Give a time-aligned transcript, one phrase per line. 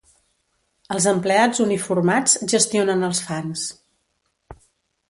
[0.95, 3.69] Els empleats uniformats gestionen els fans.